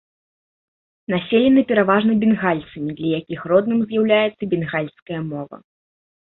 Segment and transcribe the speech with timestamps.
[1.13, 5.57] Населены пераважна бенгальцамі, для якіх родным з'яўляецца бенгальская мова.